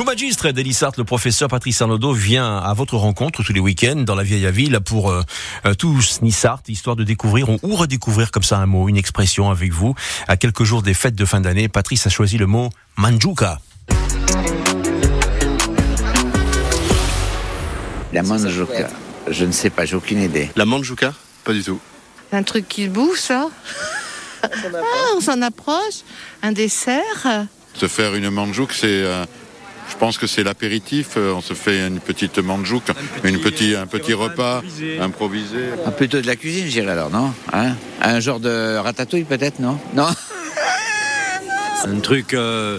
[0.00, 4.14] Le magistre d'Elissart, le professeur Patrice Arnaudot, vient à votre rencontre tous les week-ends dans
[4.14, 5.20] la vieille ville pour euh,
[5.66, 9.72] euh, tous Nissart, histoire de découvrir ou redécouvrir comme ça un mot, une expression avec
[9.74, 9.94] vous.
[10.26, 13.60] À quelques jours des fêtes de fin d'année, Patrice a choisi le mot manjuka.
[18.14, 18.88] La manjuka,
[19.28, 20.50] je ne sais pas, j'ai aucune idée.
[20.56, 21.12] La manjuka
[21.44, 21.78] Pas du tout.
[22.32, 23.50] Un truc qui bouffe, ça?
[24.42, 24.48] Ah,
[25.14, 26.04] on s'en approche.
[26.42, 27.46] Un dessert?
[27.74, 29.26] Se faire une manjouk, c'est, euh,
[29.90, 31.14] je pense que c'est l'apéritif.
[31.16, 32.84] Euh, On se fait une petite manjouk,
[33.24, 34.62] une petit, un petit repas
[35.00, 35.70] improvisé.
[35.86, 37.32] Ah, plutôt de la cuisine, je dirais alors, non?
[37.52, 37.74] Hein?
[38.00, 39.78] Un genre de ratatouille peut-être, non?
[39.94, 40.08] Non?
[41.84, 42.78] Un truc euh,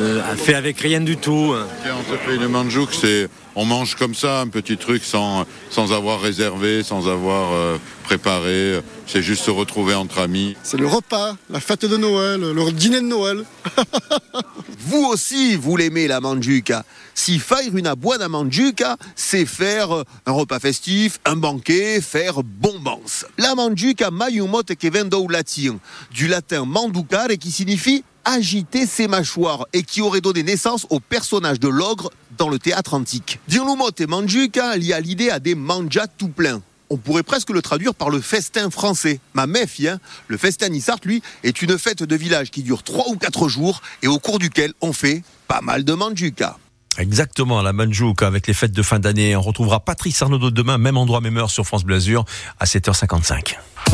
[0.00, 1.54] euh, fait avec rien du tout.
[1.82, 5.44] Tiens, on se fait une manjouk, c'est, on mange comme ça, un petit truc sans,
[5.70, 8.80] sans avoir réservé, sans avoir euh, préparé.
[9.06, 10.56] C'est juste se retrouver entre amis.
[10.62, 13.44] C'est le repas, la fête de Noël, le dîner de Noël.
[14.78, 16.84] Vous aussi, vous l'aimez la manjuka.
[17.14, 23.26] Si faire une buona manjuka, c'est faire un repas festif, un banquet, faire bombance.
[23.38, 25.78] La manjuka mai un mot che vient du latin,
[26.12, 31.60] du latin manducare qui signifie agiter ses mâchoires et qui aurait donné naissance au personnage
[31.60, 33.40] de l'ogre dans le théâtre antique.
[33.50, 36.60] Mot et manjuka lié à l'idée à des manjas tout plein.
[36.90, 39.20] On pourrait presque le traduire par le festin français.
[39.34, 43.08] Ma méfie, hein, le festin Nissart, lui, est une fête de village qui dure trois
[43.08, 46.58] ou quatre jours et au cours duquel on fait pas mal de manjuka.
[46.98, 49.36] Exactement, la manjuka avec les fêtes de fin d'année.
[49.36, 52.24] On retrouvera Patrice Arnaudot demain, même endroit, même heure sur France Blasure
[52.58, 53.56] à 7h55.